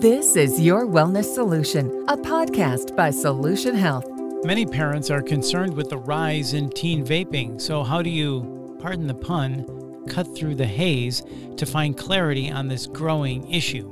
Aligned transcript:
This 0.00 0.34
is 0.34 0.58
Your 0.58 0.86
Wellness 0.86 1.34
Solution, 1.34 2.06
a 2.08 2.16
podcast 2.16 2.96
by 2.96 3.10
Solution 3.10 3.74
Health. 3.74 4.06
Many 4.46 4.64
parents 4.64 5.10
are 5.10 5.20
concerned 5.20 5.74
with 5.74 5.90
the 5.90 5.98
rise 5.98 6.54
in 6.54 6.70
teen 6.70 7.04
vaping. 7.04 7.60
So, 7.60 7.82
how 7.82 8.00
do 8.00 8.08
you, 8.08 8.78
pardon 8.80 9.06
the 9.06 9.12
pun, 9.12 9.66
cut 10.08 10.34
through 10.34 10.54
the 10.54 10.64
haze 10.64 11.22
to 11.58 11.66
find 11.66 11.98
clarity 11.98 12.50
on 12.50 12.66
this 12.66 12.86
growing 12.86 13.46
issue? 13.52 13.90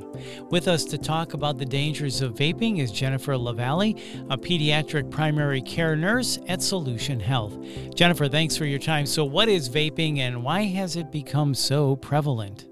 With 0.50 0.66
us 0.66 0.86
to 0.86 0.96
talk 0.96 1.34
about 1.34 1.58
the 1.58 1.66
dangers 1.66 2.22
of 2.22 2.32
vaping 2.32 2.78
is 2.78 2.90
Jennifer 2.90 3.34
Lavallee, 3.34 4.00
a 4.30 4.38
pediatric 4.38 5.10
primary 5.10 5.60
care 5.60 5.94
nurse 5.94 6.38
at 6.48 6.62
Solution 6.62 7.20
Health. 7.20 7.58
Jennifer, 7.94 8.28
thanks 8.28 8.56
for 8.56 8.64
your 8.64 8.78
time. 8.78 9.04
So, 9.04 9.26
what 9.26 9.50
is 9.50 9.68
vaping 9.68 10.20
and 10.20 10.42
why 10.42 10.62
has 10.62 10.96
it 10.96 11.12
become 11.12 11.54
so 11.54 11.96
prevalent? 11.96 12.67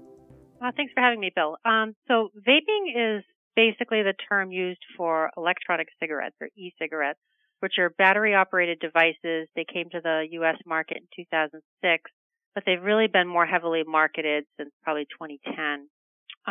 Uh, 0.61 0.71
thanks 0.75 0.91
for 0.93 1.01
having 1.01 1.19
me, 1.19 1.31
Bill. 1.33 1.57
Um, 1.65 1.95
so 2.07 2.29
vaping 2.47 3.17
is 3.17 3.23
basically 3.55 4.03
the 4.03 4.13
term 4.29 4.51
used 4.51 4.81
for 4.95 5.29
electronic 5.37 5.87
cigarettes 5.99 6.35
or 6.41 6.49
e-cigarettes, 6.57 7.19
which 7.59 7.73
are 7.79 7.89
battery 7.89 8.33
operated 8.33 8.79
devices. 8.79 9.47
They 9.55 9.65
came 9.71 9.89
to 9.91 10.01
the 10.01 10.27
U.S. 10.31 10.57
market 10.65 10.97
in 10.97 11.25
2006, 11.25 12.11
but 12.55 12.63
they've 12.65 12.81
really 12.81 13.07
been 13.07 13.27
more 13.27 13.45
heavily 13.45 13.83
marketed 13.85 14.45
since 14.57 14.71
probably 14.83 15.05
2010. 15.05 15.87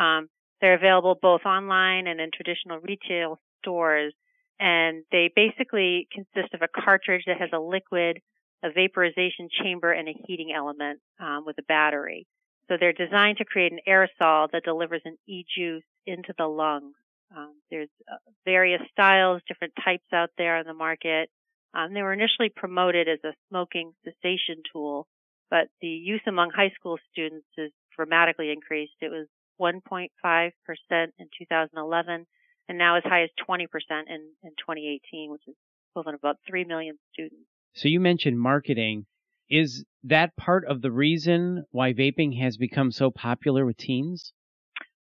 Um, 0.01 0.27
they're 0.61 0.75
available 0.75 1.17
both 1.21 1.41
online 1.45 2.07
and 2.07 2.19
in 2.19 2.29
traditional 2.33 2.79
retail 2.79 3.39
stores, 3.61 4.13
and 4.59 5.03
they 5.11 5.29
basically 5.35 6.07
consist 6.11 6.53
of 6.53 6.61
a 6.61 6.81
cartridge 6.81 7.23
that 7.27 7.39
has 7.39 7.49
a 7.53 7.59
liquid, 7.59 8.19
a 8.63 8.71
vaporization 8.71 9.49
chamber, 9.61 9.91
and 9.91 10.07
a 10.07 10.13
heating 10.25 10.51
element 10.55 10.99
um, 11.19 11.43
with 11.45 11.57
a 11.59 11.63
battery. 11.63 12.25
So 12.67 12.75
they're 12.79 12.93
designed 12.93 13.37
to 13.37 13.45
create 13.45 13.71
an 13.71 13.79
aerosol 13.87 14.49
that 14.51 14.63
delivers 14.63 15.01
an 15.05 15.17
e-juice 15.27 15.83
into 16.05 16.33
the 16.37 16.47
lungs. 16.47 16.95
Um, 17.35 17.55
there's 17.69 17.89
uh, 18.11 18.17
various 18.45 18.81
styles, 18.91 19.41
different 19.47 19.73
types 19.83 20.05
out 20.13 20.29
there 20.37 20.57
on 20.57 20.65
the 20.65 20.73
market. 20.73 21.29
Um, 21.73 21.93
they 21.93 22.01
were 22.01 22.13
initially 22.13 22.49
promoted 22.53 23.07
as 23.07 23.19
a 23.23 23.33
smoking 23.49 23.93
cessation 24.03 24.63
tool, 24.71 25.07
but 25.49 25.67
the 25.81 25.87
use 25.87 26.21
among 26.27 26.51
high 26.51 26.71
school 26.75 26.97
students 27.11 27.47
has 27.57 27.71
dramatically 27.95 28.51
increased. 28.51 28.93
It 29.01 29.11
was 29.11 29.27
1.5% 29.59 30.09
in 30.91 31.27
2011 31.37 32.25
and 32.69 32.77
now 32.77 32.97
as 32.97 33.03
high 33.05 33.23
as 33.23 33.29
20% 33.47 33.65
in, 34.07 34.21
in 34.43 34.51
2018, 34.51 35.31
which 35.31 35.41
is 35.47 35.55
equivalent 35.91 36.15
of 36.15 36.19
about 36.19 36.37
3 36.47 36.65
million 36.65 36.97
students. 37.13 37.47
So 37.73 37.87
you 37.87 37.99
mentioned 37.99 38.39
marketing. 38.39 39.05
Is 39.49 39.85
that 40.03 40.35
part 40.35 40.65
of 40.65 40.81
the 40.81 40.91
reason 40.91 41.65
why 41.71 41.93
vaping 41.93 42.39
has 42.41 42.57
become 42.57 42.91
so 42.91 43.11
popular 43.11 43.65
with 43.65 43.77
teens? 43.77 44.33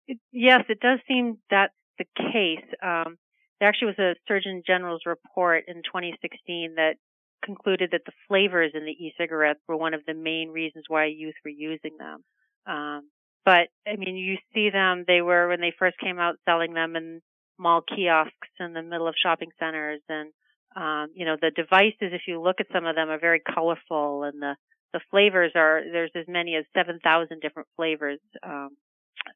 It, 0.08 0.18
yes, 0.32 0.64
it 0.70 0.80
does 0.80 1.00
seem 1.08 1.38
that's 1.50 1.74
the 1.98 2.06
case. 2.18 2.66
Um, 2.84 3.18
there 3.60 3.70
actually 3.70 3.94
was 3.98 4.00
a 4.00 4.16
Surgeon 4.28 4.64
General's 4.66 5.06
report 5.06 5.64
in 5.68 5.76
2016 5.78 6.76
that 6.76 6.96
concluded 7.44 7.90
that 7.92 8.02
the 8.06 8.12
flavors 8.28 8.72
in 8.74 8.86
the 8.86 8.92
e-cigarettes 8.92 9.62
were 9.68 9.78
one 9.78 9.94
of 9.94 10.02
the 10.06 10.14
main 10.14 10.50
reasons 10.50 10.86
why 10.88 11.06
youth 11.06 11.36
were 11.44 11.52
using 11.52 11.98
them. 11.98 12.24
Um, 12.68 13.10
but 13.46 13.70
I 13.88 13.96
mean, 13.98 14.16
you 14.16 14.38
see 14.54 14.70
them. 14.72 15.06
They 15.08 15.22
were 15.22 15.48
when 15.48 15.62
they 15.62 15.74
first 15.78 15.98
came 16.00 16.20
out 16.20 16.36
selling 16.46 16.74
them 16.74 16.96
in 16.96 17.22
mall 17.60 17.82
kiosks 17.82 18.34
in 18.60 18.74
the 18.74 18.82
middle 18.82 19.08
of 19.08 19.16
shopping 19.22 19.50
centers, 19.60 20.02
and 20.10 20.32
um, 20.76 21.08
you 21.14 21.26
know 21.26 21.38
the 21.40 21.52
devices. 21.52 22.14
If 22.14 22.24
you 22.28 22.42
look 22.42 22.58
at 22.60 22.68
some 22.74 22.86
of 22.86 22.96
them, 22.96 23.10
are 23.10 23.20
very 23.20 23.42
colorful, 23.42 24.24
and 24.24 24.42
the 24.42 24.56
the 24.94 25.02
flavors 25.12 25.52
are 25.56 25.82
there's 25.92 26.12
as 26.16 26.26
many 26.28 26.56
as 26.56 26.64
7,000 26.74 27.42
different 27.42 27.68
flavors. 27.76 28.20
Um, 28.42 28.78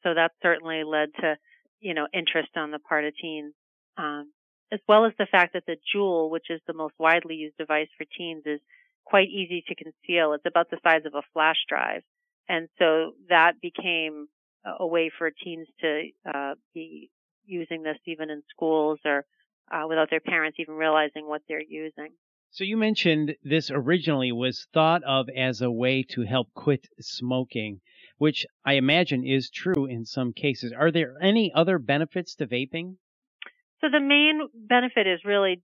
so 0.03 0.13
that 0.13 0.31
certainly 0.41 0.83
led 0.85 1.09
to, 1.19 1.35
you 1.81 1.93
know, 1.93 2.07
interest 2.13 2.49
on 2.55 2.71
the 2.71 2.79
part 2.79 3.03
of 3.03 3.13
teens. 3.21 3.53
Um, 3.97 4.31
as 4.71 4.79
well 4.87 5.05
as 5.05 5.11
the 5.17 5.27
fact 5.29 5.53
that 5.53 5.65
the 5.65 5.75
Juul, 5.93 6.29
which 6.29 6.45
is 6.49 6.61
the 6.65 6.73
most 6.73 6.93
widely 6.97 7.35
used 7.35 7.57
device 7.57 7.89
for 7.97 8.05
teens, 8.17 8.43
is 8.45 8.61
quite 9.03 9.27
easy 9.27 9.63
to 9.67 9.75
conceal. 9.75 10.33
It's 10.33 10.45
about 10.45 10.69
the 10.69 10.77
size 10.83 11.05
of 11.05 11.15
a 11.15 11.23
flash 11.33 11.57
drive. 11.67 12.03
And 12.47 12.69
so 12.77 13.11
that 13.29 13.53
became 13.61 14.27
a 14.79 14.85
way 14.85 15.11
for 15.17 15.29
teens 15.31 15.67
to 15.81 16.09
uh, 16.33 16.53
be 16.73 17.09
using 17.45 17.83
this 17.83 17.97
even 18.05 18.29
in 18.29 18.43
schools 18.49 18.99
or 19.03 19.25
uh, 19.71 19.85
without 19.87 20.09
their 20.09 20.19
parents 20.19 20.57
even 20.59 20.75
realizing 20.75 21.27
what 21.27 21.41
they're 21.47 21.61
using. 21.61 22.09
So 22.51 22.63
you 22.63 22.77
mentioned 22.77 23.35
this 23.43 23.69
originally 23.69 24.31
was 24.31 24.67
thought 24.73 25.03
of 25.03 25.29
as 25.29 25.61
a 25.61 25.69
way 25.69 26.03
to 26.09 26.23
help 26.23 26.51
quit 26.53 26.87
smoking, 26.99 27.81
which 28.17 28.45
I 28.65 28.73
imagine 28.73 29.23
is 29.23 29.51
true 29.51 29.85
in 29.85 30.05
some 30.05 30.33
cases. 30.33 30.73
Are 30.73 30.91
there 30.91 31.15
any 31.21 31.53
other 31.53 31.77
benefits 31.77 32.33
to 32.35 32.47
vaping? 32.47 32.95
So 33.81 33.87
the 33.89 33.99
main 33.99 34.41
benefit 34.53 35.05
is 35.05 35.23
really 35.23 35.61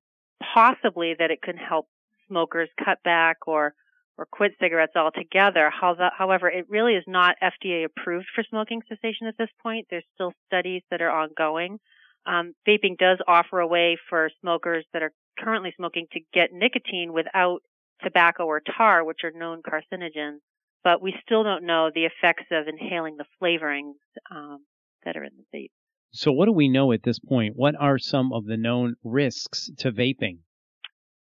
possibly 0.53 1.15
that 1.17 1.31
it 1.31 1.41
can 1.41 1.57
help 1.57 1.87
smokers 2.27 2.69
cut 2.83 3.01
back 3.03 3.47
or 3.47 3.73
or 4.17 4.25
quit 4.25 4.53
cigarettes 4.61 4.95
altogether. 4.95 5.69
However, 5.69 6.47
it 6.47 6.69
really 6.69 6.93
is 6.93 7.03
not 7.05 7.35
FDA 7.43 7.83
approved 7.83 8.27
for 8.33 8.45
smoking 8.49 8.81
cessation 8.87 9.27
at 9.27 9.37
this 9.37 9.49
point. 9.61 9.87
There's 9.89 10.05
still 10.13 10.31
studies 10.47 10.83
that 10.89 11.01
are 11.01 11.11
ongoing. 11.11 11.79
Um, 12.25 12.53
vaping 12.67 12.97
does 12.97 13.19
offer 13.27 13.59
a 13.59 13.67
way 13.67 13.97
for 14.09 14.29
smokers 14.41 14.85
that 14.93 15.03
are 15.03 15.11
currently 15.37 15.73
smoking 15.77 16.07
to 16.13 16.19
get 16.33 16.51
nicotine 16.51 17.13
without 17.13 17.59
tobacco 18.03 18.45
or 18.45 18.61
tar, 18.61 19.03
which 19.03 19.19
are 19.23 19.31
known 19.31 19.61
carcinogens, 19.61 20.39
but 20.83 21.01
we 21.01 21.13
still 21.23 21.43
don't 21.43 21.65
know 21.65 21.91
the 21.93 22.05
effects 22.05 22.45
of 22.51 22.67
inhaling 22.67 23.17
the 23.17 23.25
flavorings 23.41 23.95
um, 24.31 24.59
that 25.03 25.15
are 25.15 25.23
in 25.23 25.31
the 25.37 25.57
vape. 25.57 25.71
So, 26.11 26.31
what 26.31 26.45
do 26.45 26.53
we 26.53 26.69
know 26.69 26.91
at 26.91 27.03
this 27.03 27.19
point? 27.19 27.55
What 27.55 27.75
are 27.79 27.97
some 27.97 28.31
of 28.31 28.45
the 28.45 28.57
known 28.57 28.95
risks 29.03 29.69
to 29.79 29.91
vaping? 29.91 30.39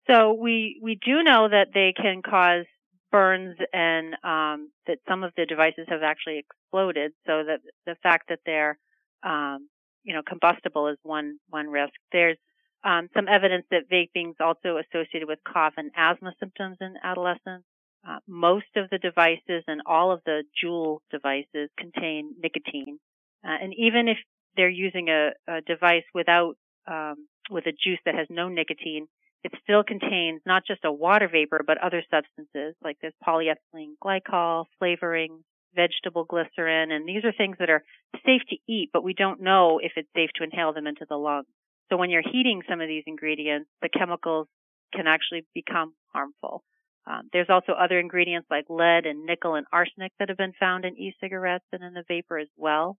So, 0.10 0.34
we 0.34 0.80
we 0.82 0.96
do 0.96 1.24
know 1.24 1.48
that 1.48 1.68
they 1.74 1.94
can 1.96 2.22
cause 2.24 2.66
burns 3.12 3.58
and 3.74 4.14
um, 4.24 4.72
that 4.88 4.98
some 5.08 5.24
of 5.24 5.32
the 5.38 5.46
devices 5.46 5.86
have 5.90 6.04
actually 6.04 6.40
exploded. 6.40 7.12
So 7.28 7.44
that 7.46 7.60
the 7.86 7.96
fact 8.02 8.30
that 8.30 8.40
they're 8.46 8.78
um, 9.24 9.68
you 10.04 10.14
know 10.14 10.22
combustible 10.28 10.88
is 10.88 10.98
one 11.04 11.40
one 11.50 11.68
risk. 11.68 11.94
There's 12.12 12.38
um, 12.84 13.10
some 13.14 13.28
evidence 13.28 13.66
that 13.72 13.90
vaping 13.92 14.30
is 14.32 14.36
also 14.40 14.78
associated 14.78 15.28
with 15.28 15.40
cough 15.46 15.74
and 15.78 15.92
asthma 15.96 16.34
symptoms 16.40 16.78
in 16.82 16.96
adolescents. 17.04 17.66
Uh, 18.08 18.20
most 18.28 18.68
of 18.78 18.90
the 18.90 18.98
devices 18.98 19.64
and 19.68 19.82
all 19.86 20.12
of 20.12 20.22
the 20.26 20.44
Juul 20.64 21.00
devices 21.12 21.70
contain 21.78 22.34
nicotine, 22.42 22.98
uh, 23.44 23.58
and 23.62 23.74
even 23.78 24.08
if 24.08 24.18
they're 24.56 24.70
using 24.70 25.10
a, 25.10 25.32
a 25.48 25.62
device 25.62 26.06
without 26.14 26.56
um, 26.88 27.28
with 27.50 27.66
a 27.66 27.72
juice 27.72 28.00
that 28.06 28.16
has 28.16 28.28
no 28.30 28.48
nicotine, 28.48 29.08
it 29.44 29.52
still 29.64 29.84
contains 29.84 30.42
not 30.46 30.64
just 30.66 30.86
a 30.86 30.92
water 30.92 31.28
vapor 31.28 31.62
but 31.66 31.78
other 31.78 32.04
substances 32.10 32.76
like 32.84 32.98
there's 33.02 33.14
polyethylene 33.26 33.96
glycol, 34.04 34.66
flavoring, 34.78 35.44
vegetable 35.76 36.26
glycerin, 36.26 36.92
and 36.92 37.08
these 37.08 37.24
are 37.24 37.32
things 37.32 37.58
that 37.60 37.70
are 37.70 37.84
safe 38.26 38.42
to 38.50 38.58
eat, 38.68 38.90
but 38.92 39.04
we 39.04 39.14
don't 39.14 39.42
know 39.42 39.80
if 39.82 39.94
it's 39.96 40.10
safe 40.16 40.30
to 40.36 40.44
inhale 40.44 40.74
them 40.74 40.88
into 40.88 41.06
the 41.08 41.18
lungs. 41.18 41.48
So 41.90 41.98
when 41.98 42.10
you're 42.10 42.22
heating 42.22 42.62
some 42.70 42.82
of 42.82 42.88
these 42.88 43.04
ingredients, 43.08 43.70
the 43.82 43.90
chemicals 43.90 44.48
can 44.94 45.08
actually 45.08 45.46
become 45.54 45.94
harmful. 46.14 46.64
Um, 47.08 47.30
there's 47.34 47.50
also 47.50 47.72
other 47.72 48.00
ingredients 48.00 48.48
like 48.52 48.66
lead 48.70 49.06
and 49.06 49.26
nickel 49.26 49.56
and 49.56 49.66
arsenic 49.72 50.12
that 50.20 50.30
have 50.30 50.38
been 50.38 50.54
found 50.60 50.86
in 50.86 50.98
e-cigarettes 50.98 51.66
and 51.72 51.84
in 51.84 51.94
the 51.94 52.04
vapor 52.08 52.38
as 52.38 52.50
well. 52.58 52.98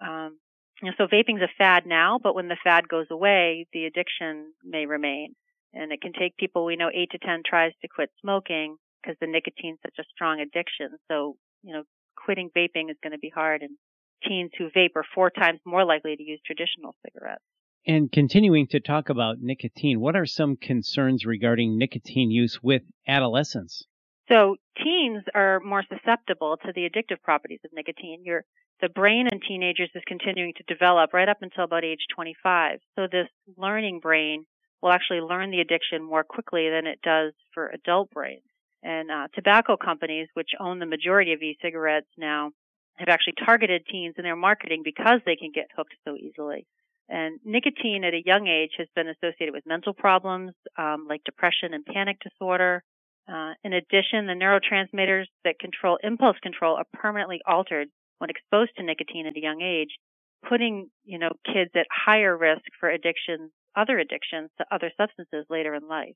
Um, 0.00 0.38
so 0.98 1.06
vaping's 1.06 1.42
a 1.42 1.48
fad 1.56 1.86
now, 1.86 2.18
but 2.20 2.34
when 2.34 2.48
the 2.48 2.56
fad 2.64 2.88
goes 2.88 3.06
away, 3.10 3.66
the 3.72 3.84
addiction 3.84 4.52
may 4.64 4.86
remain. 4.86 5.36
And 5.72 5.92
it 5.92 6.00
can 6.00 6.12
take 6.12 6.36
people, 6.36 6.64
we 6.64 6.76
know, 6.76 6.90
eight 6.92 7.10
to 7.12 7.18
ten 7.18 7.42
tries 7.46 7.72
to 7.82 7.88
quit 7.88 8.10
smoking 8.20 8.76
because 9.02 9.16
the 9.20 9.26
nicotine's 9.26 9.78
such 9.82 9.98
a 9.98 10.08
strong 10.12 10.40
addiction. 10.40 10.90
So, 11.08 11.36
you 11.62 11.72
know, 11.72 11.84
quitting 12.24 12.50
vaping 12.56 12.90
is 12.90 12.96
going 13.02 13.12
to 13.12 13.18
be 13.18 13.32
hard 13.34 13.62
and 13.62 13.76
teens 14.26 14.50
who 14.58 14.68
vape 14.76 14.96
are 14.96 15.04
four 15.14 15.30
times 15.30 15.60
more 15.64 15.84
likely 15.84 16.16
to 16.16 16.22
use 16.22 16.40
traditional 16.46 16.94
cigarettes. 17.04 17.42
And 17.86 18.10
continuing 18.10 18.66
to 18.68 18.80
talk 18.80 19.10
about 19.10 19.40
nicotine, 19.40 20.00
what 20.00 20.16
are 20.16 20.24
some 20.24 20.56
concerns 20.56 21.26
regarding 21.26 21.76
nicotine 21.76 22.30
use 22.30 22.60
with 22.62 22.82
adolescents? 23.06 23.84
So 24.30 24.56
teens 24.82 25.22
are 25.34 25.60
more 25.60 25.84
susceptible 25.88 26.56
to 26.64 26.72
the 26.74 26.88
addictive 26.88 27.20
properties 27.22 27.60
of 27.62 27.72
nicotine. 27.74 28.22
Your, 28.24 28.44
the 28.80 28.88
brain 28.88 29.28
in 29.30 29.40
teenagers 29.46 29.90
is 29.94 30.02
continuing 30.06 30.54
to 30.56 30.74
develop 30.74 31.12
right 31.12 31.28
up 31.28 31.42
until 31.42 31.64
about 31.64 31.84
age 31.84 32.06
25. 32.14 32.78
So 32.96 33.06
this 33.10 33.28
learning 33.58 34.00
brain 34.00 34.46
will 34.80 34.92
actually 34.92 35.20
learn 35.20 35.50
the 35.50 35.60
addiction 35.60 36.02
more 36.02 36.24
quickly 36.24 36.70
than 36.70 36.86
it 36.86 37.00
does 37.02 37.34
for 37.52 37.68
adult 37.68 38.10
brains. 38.10 38.42
And 38.84 39.10
uh, 39.10 39.28
tobacco 39.34 39.78
companies, 39.78 40.28
which 40.34 40.50
own 40.60 40.78
the 40.78 40.86
majority 40.86 41.32
of 41.32 41.40
e-cigarettes 41.40 42.06
now, 42.18 42.50
have 42.96 43.08
actually 43.08 43.34
targeted 43.44 43.82
teens 43.90 44.14
in 44.18 44.24
their 44.24 44.36
marketing 44.36 44.82
because 44.84 45.20
they 45.24 45.36
can 45.36 45.50
get 45.52 45.68
hooked 45.74 45.94
so 46.06 46.16
easily. 46.16 46.66
And 47.08 47.40
nicotine 47.44 48.04
at 48.04 48.14
a 48.14 48.22
young 48.24 48.46
age 48.46 48.72
has 48.78 48.86
been 48.94 49.08
associated 49.08 49.54
with 49.54 49.66
mental 49.66 49.94
problems 49.94 50.52
um, 50.78 51.06
like 51.08 51.24
depression 51.24 51.72
and 51.72 51.84
panic 51.84 52.18
disorder. 52.20 52.82
Uh, 53.26 53.52
in 53.64 53.72
addition, 53.72 54.26
the 54.26 54.34
neurotransmitters 54.34 55.24
that 55.44 55.58
control 55.58 55.98
impulse 56.02 56.36
control 56.42 56.76
are 56.76 56.86
permanently 56.92 57.40
altered 57.46 57.88
when 58.18 58.30
exposed 58.30 58.70
to 58.76 58.82
nicotine 58.82 59.26
at 59.26 59.36
a 59.36 59.40
young 59.40 59.62
age, 59.62 59.96
putting, 60.46 60.88
you 61.04 61.18
know, 61.18 61.30
kids 61.46 61.70
at 61.74 61.86
higher 61.90 62.36
risk 62.36 62.64
for 62.78 62.90
addictions, 62.90 63.50
other 63.74 63.98
addictions 63.98 64.50
to 64.58 64.66
other 64.70 64.90
substances 64.98 65.46
later 65.48 65.74
in 65.74 65.88
life. 65.88 66.14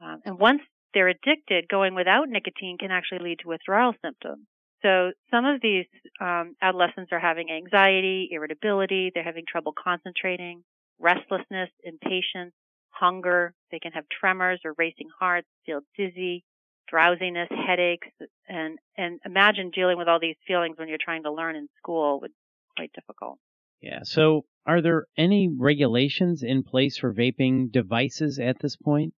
Um, 0.00 0.20
and 0.24 0.38
once 0.38 0.60
they're 0.94 1.08
addicted, 1.08 1.68
going 1.68 1.94
without 1.94 2.28
nicotine 2.28 2.78
can 2.78 2.90
actually 2.90 3.20
lead 3.20 3.38
to 3.40 3.48
withdrawal 3.48 3.94
symptoms. 4.04 4.46
So 4.82 5.12
some 5.30 5.44
of 5.44 5.60
these 5.62 5.86
um, 6.20 6.56
adolescents 6.60 7.12
are 7.12 7.20
having 7.20 7.50
anxiety, 7.50 8.28
irritability, 8.32 9.12
they're 9.14 9.22
having 9.22 9.44
trouble 9.48 9.72
concentrating, 9.72 10.64
restlessness, 10.98 11.70
impatience, 11.84 12.52
hunger. 12.90 13.54
They 13.70 13.78
can 13.78 13.92
have 13.92 14.04
tremors 14.20 14.60
or 14.64 14.74
racing 14.76 15.08
hearts, 15.18 15.46
feel 15.64 15.80
dizzy, 15.96 16.44
drowsiness, 16.88 17.48
headaches, 17.66 18.08
and 18.48 18.78
and 18.96 19.20
imagine 19.24 19.70
dealing 19.70 19.98
with 19.98 20.08
all 20.08 20.20
these 20.20 20.36
feelings 20.46 20.76
when 20.78 20.88
you're 20.88 20.98
trying 21.02 21.22
to 21.22 21.32
learn 21.32 21.56
in 21.56 21.68
school 21.78 22.20
would 22.20 22.30
be 22.30 22.34
quite 22.76 22.92
difficult. 22.92 23.38
Yeah. 23.80 24.00
So, 24.02 24.44
are 24.66 24.82
there 24.82 25.06
any 25.16 25.48
regulations 25.48 26.42
in 26.42 26.62
place 26.62 26.98
for 26.98 27.12
vaping 27.12 27.70
devices 27.72 28.38
at 28.38 28.58
this 28.60 28.76
point? 28.76 29.14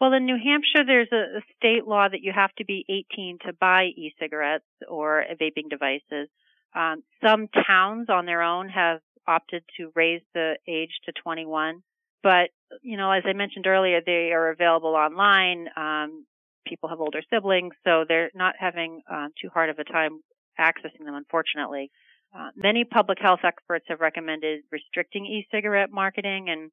Well, 0.00 0.12
in 0.12 0.26
New 0.26 0.36
Hampshire, 0.36 0.84
there's 0.86 1.12
a, 1.12 1.40
state 1.56 1.86
law 1.86 2.06
that 2.08 2.20
you 2.20 2.32
have 2.34 2.52
to 2.58 2.64
be 2.64 2.84
18 2.88 3.38
to 3.46 3.52
buy 3.54 3.84
e-cigarettes 3.96 4.64
or 4.88 5.24
vaping 5.40 5.70
devices. 5.70 6.28
Um, 6.74 7.02
some 7.26 7.48
towns 7.66 8.08
on 8.10 8.26
their 8.26 8.42
own 8.42 8.68
have 8.68 9.00
opted 9.26 9.64
to 9.78 9.90
raise 9.94 10.20
the 10.34 10.56
age 10.68 10.90
to 11.06 11.12
21. 11.12 11.82
But, 12.22 12.50
you 12.82 12.96
know, 12.98 13.10
as 13.10 13.22
I 13.26 13.32
mentioned 13.32 13.66
earlier, 13.66 14.00
they 14.04 14.32
are 14.32 14.50
available 14.50 14.94
online. 14.94 15.68
Um, 15.76 16.26
people 16.66 16.90
have 16.90 17.00
older 17.00 17.22
siblings, 17.32 17.72
so 17.84 18.04
they're 18.06 18.30
not 18.34 18.54
having 18.58 19.02
uh, 19.10 19.28
too 19.40 19.48
hard 19.52 19.70
of 19.70 19.78
a 19.78 19.84
time 19.84 20.20
accessing 20.60 21.04
them, 21.04 21.14
unfortunately. 21.14 21.90
Uh, 22.36 22.50
many 22.54 22.84
public 22.84 23.18
health 23.20 23.40
experts 23.44 23.86
have 23.88 24.00
recommended 24.00 24.62
restricting 24.70 25.24
e-cigarette 25.24 25.90
marketing 25.90 26.48
and 26.50 26.70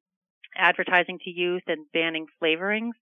advertising 0.56 1.18
to 1.24 1.30
youth 1.30 1.62
and 1.68 1.86
banning 1.92 2.26
flavorings. 2.42 2.92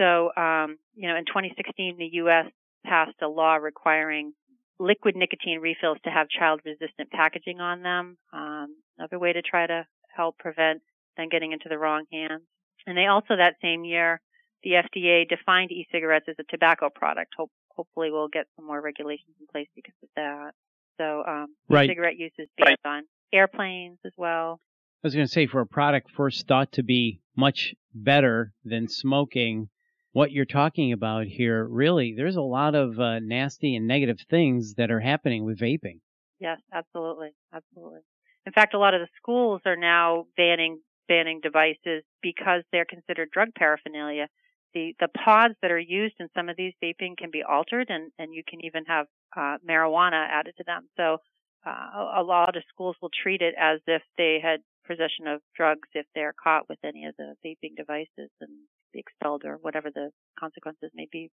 So, 0.00 0.30
um, 0.34 0.78
you 0.94 1.08
know, 1.08 1.16
in 1.16 1.26
2016, 1.26 1.96
the 1.98 2.08
U.S. 2.24 2.46
passed 2.86 3.20
a 3.22 3.28
law 3.28 3.56
requiring 3.56 4.32
liquid 4.78 5.14
nicotine 5.14 5.60
refills 5.60 5.98
to 6.04 6.10
have 6.10 6.26
child-resistant 6.30 7.10
packaging 7.10 7.60
on 7.60 7.82
them. 7.82 8.16
Um, 8.32 8.76
another 8.98 9.18
way 9.18 9.34
to 9.34 9.42
try 9.42 9.66
to 9.66 9.86
help 10.16 10.38
prevent 10.38 10.80
them 11.18 11.28
getting 11.28 11.52
into 11.52 11.68
the 11.68 11.78
wrong 11.78 12.04
hands. 12.10 12.42
And 12.86 12.96
they 12.96 13.06
also 13.06 13.36
that 13.36 13.56
same 13.60 13.84
year, 13.84 14.22
the 14.64 14.70
FDA 14.70 15.28
defined 15.28 15.70
e-cigarettes 15.70 16.26
as 16.28 16.36
a 16.38 16.44
tobacco 16.50 16.88
product. 16.88 17.32
Hope, 17.36 17.50
hopefully, 17.68 18.10
we'll 18.10 18.28
get 18.28 18.46
some 18.56 18.66
more 18.66 18.80
regulations 18.80 19.36
in 19.38 19.46
place 19.52 19.68
because 19.74 19.94
of 20.02 20.08
that. 20.16 20.52
So, 20.98 21.22
um, 21.26 21.48
right. 21.68 21.84
e-cigarette 21.84 22.16
use 22.16 22.32
is 22.38 22.48
banned 22.56 22.78
right. 22.84 22.90
on 22.90 23.02
airplanes 23.34 23.98
as 24.06 24.12
well. 24.16 24.60
I 25.04 25.06
was 25.06 25.14
going 25.14 25.26
to 25.26 25.32
say, 25.32 25.46
for 25.46 25.60
a 25.60 25.66
product 25.66 26.10
first 26.16 26.46
thought 26.46 26.72
to 26.72 26.82
be 26.82 27.20
much 27.36 27.74
better 27.94 28.52
than 28.64 28.88
smoking, 28.88 29.68
what 30.12 30.32
you're 30.32 30.44
talking 30.44 30.92
about 30.92 31.26
here, 31.26 31.64
really, 31.64 32.14
there's 32.16 32.36
a 32.36 32.42
lot 32.42 32.74
of 32.74 32.98
uh, 32.98 33.20
nasty 33.20 33.76
and 33.76 33.86
negative 33.86 34.18
things 34.28 34.74
that 34.74 34.90
are 34.90 35.00
happening 35.00 35.44
with 35.44 35.58
vaping. 35.58 36.00
Yes, 36.40 36.58
absolutely, 36.72 37.30
absolutely. 37.54 38.00
In 38.46 38.52
fact, 38.52 38.74
a 38.74 38.78
lot 38.78 38.94
of 38.94 39.00
the 39.00 39.08
schools 39.20 39.60
are 39.66 39.76
now 39.76 40.26
banning 40.36 40.80
banning 41.08 41.40
devices 41.42 42.04
because 42.22 42.62
they're 42.70 42.84
considered 42.84 43.30
drug 43.32 43.48
paraphernalia. 43.56 44.28
The 44.74 44.94
the 44.98 45.08
pods 45.08 45.54
that 45.62 45.70
are 45.70 45.78
used 45.78 46.14
in 46.18 46.28
some 46.34 46.48
of 46.48 46.56
these 46.56 46.72
vaping 46.82 47.16
can 47.18 47.30
be 47.30 47.42
altered, 47.42 47.88
and 47.90 48.10
and 48.18 48.34
you 48.34 48.42
can 48.46 48.64
even 48.64 48.84
have 48.86 49.06
uh, 49.36 49.58
marijuana 49.68 50.26
added 50.28 50.54
to 50.58 50.64
them. 50.64 50.88
So 50.96 51.18
uh, 51.66 52.20
a 52.20 52.22
lot 52.22 52.56
of 52.56 52.62
schools 52.72 52.96
will 53.02 53.10
treat 53.22 53.42
it 53.42 53.54
as 53.60 53.80
if 53.86 54.02
they 54.16 54.38
had 54.42 54.60
possession 54.86 55.26
of 55.26 55.42
drugs 55.54 55.88
if 55.94 56.06
they're 56.14 56.34
caught 56.42 56.68
with 56.68 56.78
any 56.82 57.04
of 57.04 57.14
the 57.16 57.34
vaping 57.44 57.76
devices 57.76 58.30
and 58.40 58.50
be 58.92 59.00
expelled 59.00 59.42
or 59.44 59.58
whatever 59.60 59.90
the 59.90 60.10
consequences 60.38 60.90
may 60.94 61.08
be 61.10 61.30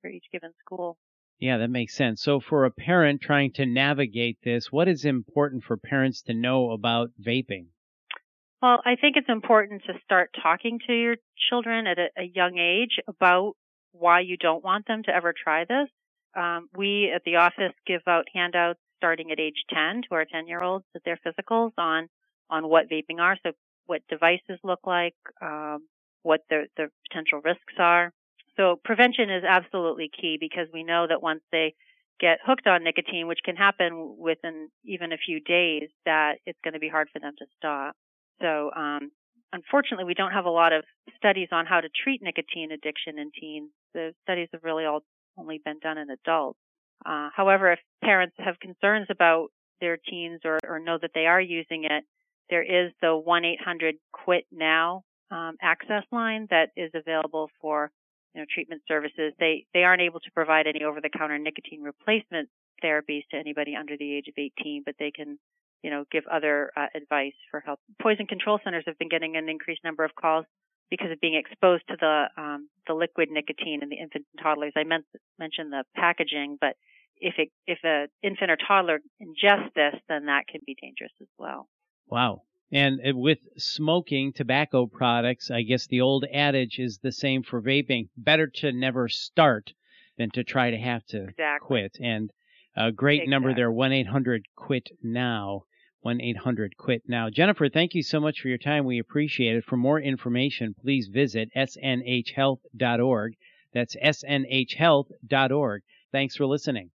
for 0.00 0.08
each 0.08 0.26
given 0.32 0.52
school. 0.64 0.96
Yeah, 1.38 1.58
that 1.58 1.68
makes 1.68 1.96
sense. 1.96 2.22
So, 2.22 2.40
for 2.40 2.64
a 2.64 2.70
parent 2.70 3.20
trying 3.20 3.52
to 3.54 3.66
navigate 3.66 4.38
this, 4.44 4.70
what 4.70 4.88
is 4.88 5.04
important 5.04 5.64
for 5.64 5.76
parents 5.76 6.22
to 6.22 6.34
know 6.34 6.70
about 6.70 7.10
vaping? 7.20 7.66
Well, 8.62 8.80
I 8.84 8.96
think 8.96 9.16
it's 9.16 9.28
important 9.28 9.82
to 9.86 9.92
start 10.04 10.30
talking 10.42 10.78
to 10.86 10.92
your 10.94 11.16
children 11.50 11.86
at 11.86 11.98
a, 11.98 12.08
a 12.16 12.24
young 12.24 12.56
age 12.56 12.98
about 13.08 13.54
why 13.92 14.20
you 14.20 14.36
don't 14.36 14.64
want 14.64 14.86
them 14.86 15.02
to 15.04 15.14
ever 15.14 15.32
try 15.32 15.64
this. 15.64 15.88
Um, 16.36 16.68
we 16.74 17.12
at 17.14 17.22
the 17.24 17.36
office 17.36 17.74
give 17.86 18.00
out 18.06 18.24
handouts 18.34 18.80
starting 18.96 19.30
at 19.30 19.38
age 19.38 19.64
10 19.72 20.02
to 20.08 20.14
our 20.14 20.24
10 20.24 20.48
year 20.48 20.62
olds 20.62 20.84
at 20.94 21.02
their 21.04 21.18
physicals 21.26 21.72
on 21.76 22.08
on 22.50 22.68
what 22.68 22.90
vaping 22.90 23.20
are. 23.20 23.36
So 23.42 23.52
what 23.86 24.02
devices 24.08 24.58
look 24.62 24.80
like, 24.86 25.14
um, 25.42 25.86
what 26.24 26.40
the, 26.50 26.66
the 26.76 26.88
potential 27.08 27.40
risks 27.44 27.74
are. 27.78 28.12
So 28.56 28.80
prevention 28.84 29.30
is 29.30 29.44
absolutely 29.46 30.10
key 30.10 30.36
because 30.40 30.66
we 30.72 30.82
know 30.82 31.06
that 31.08 31.22
once 31.22 31.42
they 31.52 31.74
get 32.20 32.38
hooked 32.44 32.66
on 32.66 32.84
nicotine, 32.84 33.26
which 33.26 33.40
can 33.44 33.56
happen 33.56 34.16
within 34.18 34.68
even 34.84 35.12
a 35.12 35.16
few 35.16 35.40
days, 35.40 35.88
that 36.04 36.36
it's 36.46 36.58
going 36.62 36.74
to 36.74 36.80
be 36.80 36.88
hard 36.88 37.08
for 37.12 37.18
them 37.18 37.34
to 37.38 37.46
stop. 37.56 37.94
So, 38.40 38.70
um, 38.74 39.10
unfortunately, 39.52 40.04
we 40.04 40.14
don't 40.14 40.32
have 40.32 40.46
a 40.46 40.50
lot 40.50 40.72
of 40.72 40.84
studies 41.16 41.48
on 41.52 41.66
how 41.66 41.80
to 41.80 41.88
treat 42.02 42.22
nicotine 42.22 42.70
addiction 42.72 43.18
in 43.18 43.30
teens. 43.38 43.70
The 43.92 44.14
studies 44.22 44.48
have 44.52 44.62
really 44.62 44.84
all 44.84 45.00
only 45.36 45.60
been 45.64 45.80
done 45.80 45.98
in 45.98 46.08
adults. 46.10 46.58
Uh, 47.04 47.28
however, 47.34 47.72
if 47.72 47.80
parents 48.02 48.36
have 48.38 48.58
concerns 48.60 49.08
about 49.10 49.48
their 49.80 49.98
teens 50.08 50.40
or, 50.44 50.58
or 50.66 50.78
know 50.78 50.98
that 51.02 51.10
they 51.14 51.26
are 51.26 51.40
using 51.40 51.84
it, 51.84 52.04
there 52.50 52.62
is 52.62 52.92
the 53.00 53.08
1-800-QUIT 53.08 54.44
NOW 54.52 55.02
um, 55.30 55.56
access 55.62 56.04
line 56.12 56.46
that 56.50 56.70
is 56.76 56.90
available 56.94 57.50
for 57.60 57.90
you 58.34 58.40
know, 58.40 58.46
treatment 58.52 58.82
services. 58.86 59.32
They 59.38 59.66
they 59.72 59.84
aren't 59.84 60.02
able 60.02 60.20
to 60.20 60.30
provide 60.32 60.66
any 60.66 60.84
over-the-counter 60.84 61.38
nicotine 61.38 61.82
replacement 61.82 62.48
therapies 62.82 63.22
to 63.30 63.36
anybody 63.36 63.76
under 63.76 63.96
the 63.96 64.14
age 64.14 64.26
of 64.28 64.34
18, 64.36 64.82
but 64.84 64.96
they 64.98 65.10
can 65.10 65.38
you 65.82 65.90
know 65.90 66.04
give 66.10 66.24
other 66.30 66.70
uh, 66.76 66.86
advice 66.94 67.34
for 67.50 67.60
help. 67.60 67.78
Poison 68.02 68.26
control 68.26 68.58
centers 68.64 68.84
have 68.86 68.98
been 68.98 69.08
getting 69.08 69.36
an 69.36 69.48
increased 69.48 69.84
number 69.84 70.04
of 70.04 70.14
calls 70.14 70.46
because 70.90 71.10
of 71.10 71.20
being 71.20 71.34
exposed 71.34 71.84
to 71.88 71.96
the 71.98 72.24
um, 72.36 72.68
the 72.86 72.94
liquid 72.94 73.28
nicotine 73.30 73.82
in 73.82 73.88
the 73.88 73.96
infants 73.96 74.28
and 74.36 74.42
toddlers. 74.42 74.72
I 74.76 74.84
meant, 74.84 75.04
mentioned 75.38 75.72
the 75.72 75.84
packaging, 75.94 76.58
but 76.60 76.76
if 77.18 77.34
it 77.38 77.50
if 77.66 77.78
an 77.84 78.08
infant 78.22 78.50
or 78.50 78.56
toddler 78.56 79.00
ingests 79.22 79.72
this, 79.74 79.94
then 80.08 80.26
that 80.26 80.46
can 80.48 80.60
be 80.66 80.76
dangerous 80.80 81.12
as 81.20 81.28
well. 81.38 81.68
Wow. 82.08 82.42
And 82.74 83.00
uh, 83.06 83.16
with 83.16 83.38
smoking 83.56 84.32
tobacco 84.32 84.86
products, 84.86 85.48
I 85.48 85.62
guess 85.62 85.86
the 85.86 86.00
old 86.00 86.24
adage 86.32 86.80
is 86.80 86.98
the 86.98 87.12
same 87.12 87.44
for 87.44 87.62
vaping. 87.62 88.08
Better 88.16 88.48
to 88.48 88.72
never 88.72 89.08
start 89.08 89.72
than 90.18 90.30
to 90.30 90.42
try 90.42 90.72
to 90.72 90.76
have 90.76 91.06
to 91.06 91.22
exactly. 91.28 91.66
quit. 91.66 91.96
And 92.00 92.32
a 92.76 92.90
great 92.90 93.22
exactly. 93.22 93.30
number 93.30 93.54
there, 93.54 93.70
1 93.70 93.92
800 93.92 94.46
QUIT 94.56 94.90
NOW. 95.04 95.66
1 96.00 96.20
800 96.20 96.76
QUIT 96.76 97.02
NOW. 97.06 97.30
Jennifer, 97.30 97.68
thank 97.68 97.94
you 97.94 98.02
so 98.02 98.18
much 98.18 98.40
for 98.40 98.48
your 98.48 98.58
time. 98.58 98.84
We 98.84 98.98
appreciate 98.98 99.54
it. 99.54 99.64
For 99.64 99.76
more 99.76 100.00
information, 100.00 100.74
please 100.74 101.06
visit 101.06 101.50
snhhealth.org. 101.56 103.36
That's 103.72 103.96
snhhealth.org. 103.96 105.82
Thanks 106.10 106.36
for 106.36 106.46
listening. 106.46 106.90